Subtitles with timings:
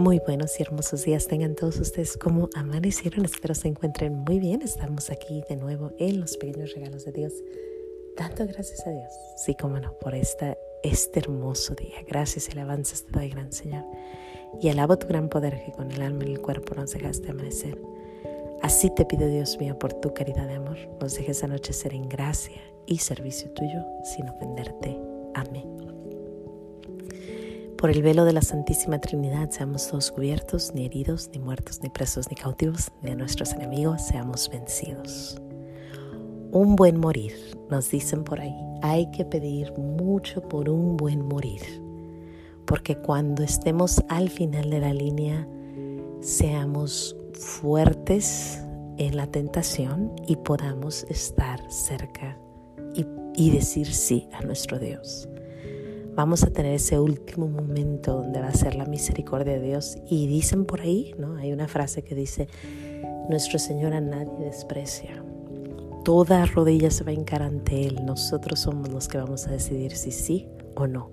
[0.00, 3.26] Muy buenos y hermosos días tengan todos ustedes como amanecieron.
[3.26, 4.62] Espero se encuentren muy bien.
[4.62, 7.34] Estamos aquí de nuevo en los pequeños regalos de Dios.
[8.16, 9.12] Dando gracias a Dios.
[9.36, 12.02] Sí, como no, por esta, este hermoso día.
[12.08, 13.84] Gracias y alabanzas te doy, gran Señor.
[14.58, 17.78] Y alabo tu gran poder que con el alma y el cuerpo nos dejaste amanecer.
[18.62, 22.62] Así te pido, Dios mío, por tu caridad de amor, nos dejes anochecer en gracia
[22.86, 24.98] y servicio tuyo sin ofenderte.
[25.34, 25.89] Amén.
[27.80, 31.88] Por el velo de la Santísima Trinidad seamos todos cubiertos, ni heridos, ni muertos, ni
[31.88, 35.40] presos, ni cautivos, ni de nuestros enemigos seamos vencidos.
[36.52, 37.32] Un buen morir,
[37.70, 38.54] nos dicen por ahí.
[38.82, 41.62] Hay que pedir mucho por un buen morir,
[42.66, 45.48] porque cuando estemos al final de la línea,
[46.20, 48.62] seamos fuertes
[48.98, 52.36] en la tentación y podamos estar cerca
[52.94, 55.30] y, y decir sí a nuestro Dios
[56.20, 59.96] vamos a tener ese último momento donde va a ser la misericordia de Dios.
[60.06, 61.36] Y dicen por ahí, ¿no?
[61.36, 62.46] Hay una frase que dice,
[63.30, 65.24] nuestro Señor a nadie desprecia.
[66.04, 68.04] Toda rodilla se va a hincar ante Él.
[68.04, 70.46] Nosotros somos los que vamos a decidir si sí
[70.76, 71.10] o no.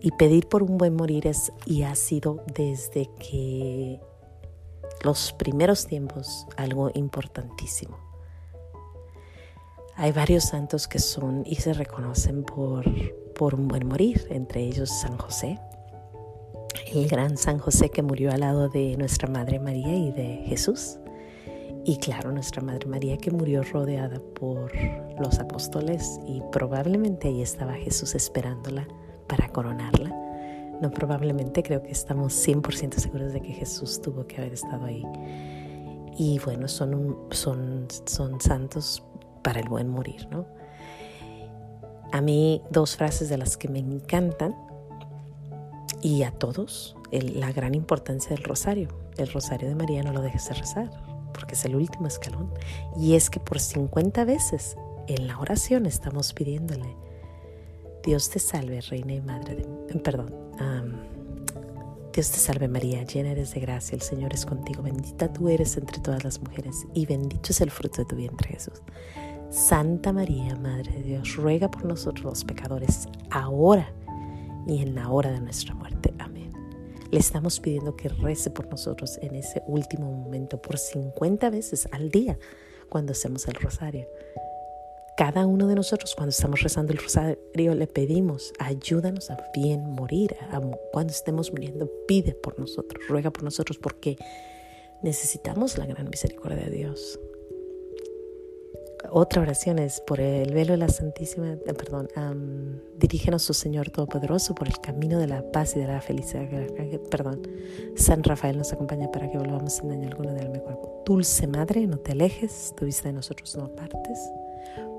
[0.00, 4.00] Y pedir por un buen morir es y ha sido desde que
[5.02, 8.11] los primeros tiempos algo importantísimo.
[9.94, 12.84] Hay varios santos que son y se reconocen por,
[13.34, 15.58] por un buen morir, entre ellos San José,
[16.92, 20.98] el gran San José que murió al lado de nuestra Madre María y de Jesús.
[21.84, 24.72] Y claro, nuestra Madre María que murió rodeada por
[25.20, 28.88] los apóstoles y probablemente ahí estaba Jesús esperándola
[29.26, 30.10] para coronarla.
[30.80, 35.04] No probablemente, creo que estamos 100% seguros de que Jesús tuvo que haber estado ahí.
[36.16, 39.02] Y bueno, son, son, son santos
[39.42, 40.46] para el buen morir, ¿no?
[42.12, 44.54] A mí dos frases de las que me encantan
[46.02, 48.88] y a todos la gran importancia del rosario.
[49.16, 50.90] El rosario de María no lo dejes de rezar
[51.32, 52.52] porque es el último escalón.
[52.96, 54.76] Y es que por 50 veces
[55.08, 56.96] en la oración estamos pidiéndole,
[58.04, 59.64] Dios te salve, Reina y Madre de...
[60.00, 60.34] Perdón.
[62.12, 65.78] Dios te salve María, llena eres de gracia, el Señor es contigo, bendita tú eres
[65.78, 68.82] entre todas las mujeres y bendito es el fruto de tu vientre Jesús.
[69.52, 73.92] Santa María, Madre de Dios, ruega por nosotros los pecadores, ahora
[74.66, 76.14] y en la hora de nuestra muerte.
[76.18, 76.50] Amén.
[77.10, 82.10] Le estamos pidiendo que rece por nosotros en ese último momento, por 50 veces al
[82.10, 82.38] día,
[82.88, 84.08] cuando hacemos el rosario.
[85.18, 90.34] Cada uno de nosotros, cuando estamos rezando el rosario, le pedimos, ayúdanos a bien morir.
[90.92, 94.16] Cuando estemos muriendo, pide por nosotros, ruega por nosotros, porque
[95.02, 97.20] necesitamos la gran misericordia de Dios
[99.12, 102.08] otra oración es por el velo de la Santísima, eh, perdón,
[102.98, 106.48] dirígenos, su Señor Todopoderoso, por el camino de la paz y de la felicidad.
[107.10, 107.42] Perdón,
[107.94, 111.02] San Rafael nos acompaña para que volvamos sin daño alguno de alma y cuerpo.
[111.04, 114.18] Dulce Madre, no te alejes, tu vista de nosotros no apartes.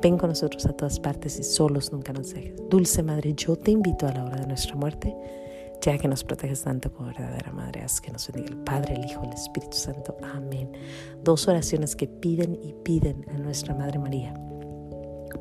[0.00, 2.54] Ven con nosotros a todas partes y solos nunca nos dejes.
[2.68, 5.16] Dulce Madre, yo te invito a la hora de nuestra muerte
[5.80, 9.04] ya que nos proteges tanto como verdadera Madre, haz que nos bendiga el Padre, el
[9.04, 10.16] Hijo, el Espíritu Santo.
[10.22, 10.72] Amén.
[11.22, 14.34] Dos oraciones que piden y piden a nuestra Madre María.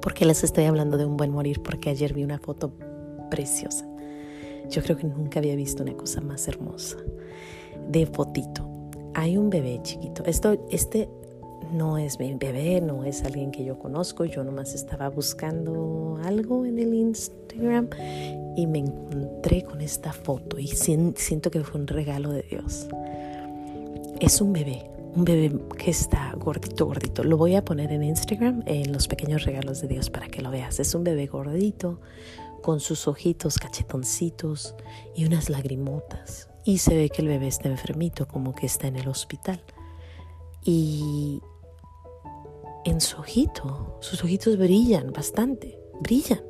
[0.02, 1.62] ¿Por qué les estoy hablando de un buen morir?
[1.64, 2.74] Porque ayer vi una foto
[3.30, 3.88] preciosa.
[4.70, 6.98] Yo creo que nunca había visto una cosa más hermosa.
[7.90, 8.70] De fotito.
[9.14, 10.24] Hay un bebé chiquito.
[10.26, 11.10] Esto, este
[11.72, 14.26] no es mi bebé, no es alguien que yo conozco.
[14.26, 17.90] Yo nomás estaba buscando algo en el Instagram
[18.56, 22.88] y me encontré con esta foto y siento que fue un regalo de Dios.
[24.20, 27.24] Es un bebé, un bebé que está gordito, gordito.
[27.24, 30.52] Lo voy a poner en Instagram en los pequeños regalos de Dios para que lo
[30.52, 30.80] veas.
[30.80, 32.00] Es un bebé gordito
[32.62, 34.76] con sus ojitos cachetoncitos
[35.16, 36.50] y unas lagrimotas.
[36.64, 39.62] Y se ve que el bebé está enfermito, como que está en el hospital.
[40.64, 41.42] Y
[42.86, 46.42] en su ojito, sus ojitos brillan bastante, brillan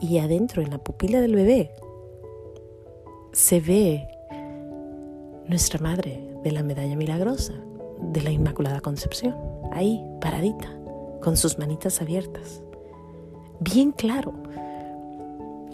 [0.00, 1.70] y adentro en la pupila del bebé
[3.32, 4.06] se ve
[5.48, 7.54] nuestra madre de la medalla milagrosa,
[8.00, 9.34] de la Inmaculada Concepción,
[9.72, 10.68] ahí paradita,
[11.20, 12.62] con sus manitas abiertas.
[13.60, 14.32] Bien claro.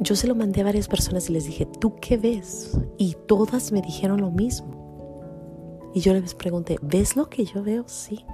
[0.00, 2.78] Yo se lo mandé a varias personas y les dije, ¿tú qué ves?
[2.96, 5.90] Y todas me dijeron lo mismo.
[5.92, 7.84] Y yo les pregunté, ¿ves lo que yo veo?
[7.86, 8.24] Sí.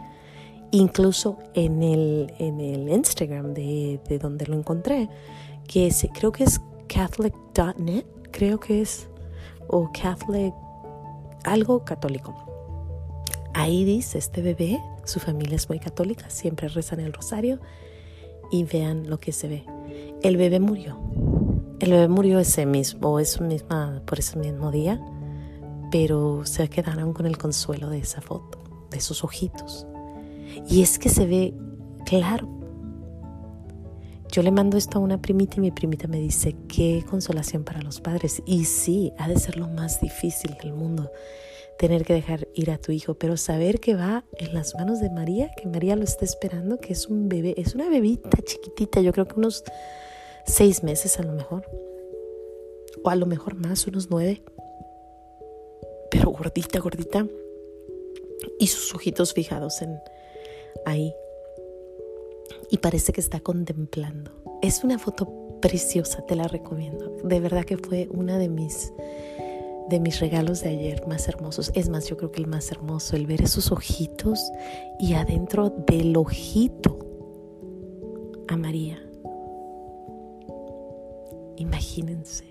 [0.70, 5.08] Incluso en el, en el Instagram de, de donde lo encontré,
[5.66, 9.08] que creo que es catholic.net, creo que es,
[9.68, 10.54] o catholic,
[11.44, 12.34] algo católico.
[13.54, 17.58] Ahí dice, este bebé, su familia es muy católica, siempre rezan el rosario
[18.50, 19.64] y vean lo que se ve.
[20.22, 20.98] El bebé murió.
[21.80, 25.00] El bebé murió ese mismo, ese misma, por ese mismo día.
[25.90, 28.58] pero se quedaron con el consuelo de esa foto,
[28.90, 29.86] de esos ojitos.
[30.68, 31.54] Y es que se ve
[32.04, 32.55] claro.
[34.36, 37.80] Yo le mando esto a una primita y mi primita me dice, qué consolación para
[37.80, 38.42] los padres.
[38.44, 41.10] Y sí, ha de ser lo más difícil del mundo
[41.78, 45.08] tener que dejar ir a tu hijo, pero saber que va en las manos de
[45.08, 49.10] María, que María lo está esperando, que es un bebé, es una bebita chiquitita, yo
[49.12, 49.64] creo que unos
[50.44, 51.64] seis meses a lo mejor,
[53.02, 54.42] o a lo mejor más, unos nueve,
[56.10, 57.26] pero gordita, gordita,
[58.58, 59.98] y sus ojitos fijados en
[60.84, 61.14] ahí.
[62.70, 64.30] Y parece que está contemplando.
[64.62, 67.16] Es una foto preciosa, te la recomiendo.
[67.24, 68.92] De verdad que fue una de mis
[69.88, 71.70] de mis regalos de ayer más hermosos.
[71.74, 74.40] Es más, yo creo que el más hermoso, el ver esos ojitos
[74.98, 76.98] y adentro del ojito
[78.48, 79.00] a María.
[81.56, 82.44] Imagínense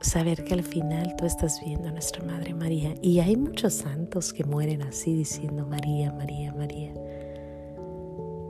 [0.00, 2.94] saber que al final tú estás viendo a nuestra Madre María.
[3.02, 6.92] Y hay muchos santos que mueren así diciendo María, María, María.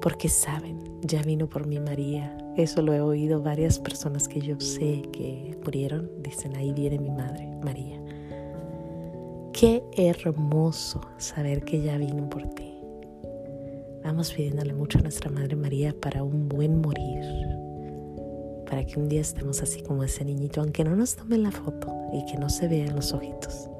[0.00, 2.36] Porque saben, ya vino por mí María.
[2.56, 6.10] Eso lo he oído varias personas que yo sé que murieron.
[6.22, 8.00] Dicen, ahí viene mi Madre María.
[9.52, 12.74] Qué hermoso saber que ya vino por ti.
[14.04, 17.24] Vamos pidiéndole mucho a nuestra Madre María para un buen morir
[18.66, 21.92] para que un día estemos así como ese niñito, aunque no nos tomen la foto
[22.12, 23.70] y que no se vean los ojitos.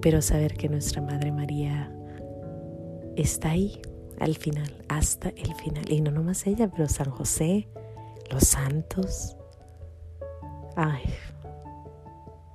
[0.00, 1.94] Pero saber que nuestra Madre María
[3.16, 3.80] está ahí
[4.22, 5.90] al final, hasta el final.
[5.90, 7.68] Y no nomás ella, pero San José,
[8.30, 9.36] los santos.
[10.76, 11.02] Ay,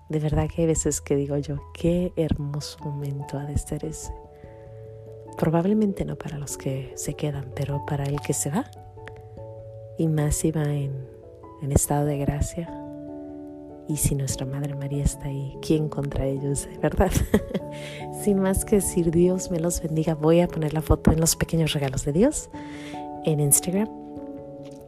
[0.08, 4.14] de verdad que hay veces que digo yo, qué hermoso momento ha de ser ese.
[5.38, 8.72] Probablemente no para los que se quedan, pero para el que se va,
[9.98, 11.06] y más si va en,
[11.62, 12.77] en estado de gracia.
[13.88, 17.12] Y si nuestra Madre María está ahí, ¿quién contra ellos, verdad?
[18.24, 20.14] Sin más que decir, Dios me los bendiga.
[20.14, 22.50] Voy a poner la foto en los pequeños regalos de Dios
[23.24, 23.88] en Instagram.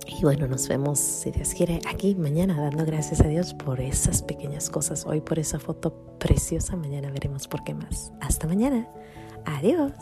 [0.08, 4.22] Y bueno, nos vemos, si Dios quiere, aquí mañana, dando gracias a Dios por esas
[4.22, 5.06] pequeñas cosas.
[5.06, 8.12] Hoy por esa foto preciosa, mañana veremos por qué más.
[8.20, 8.88] Hasta mañana.
[9.46, 9.94] Adiós.